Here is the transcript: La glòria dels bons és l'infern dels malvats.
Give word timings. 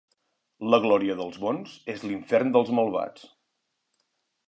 La 0.73 0.79
glòria 0.85 1.17
dels 1.19 1.37
bons 1.45 1.75
és 1.97 2.07
l'infern 2.07 2.53
dels 2.57 2.75
malvats. 2.81 3.31